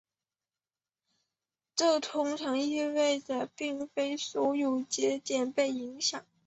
[1.75, 6.25] 这通常意味着并非所有的节点被影响。